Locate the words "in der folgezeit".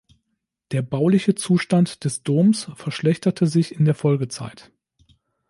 3.75-4.71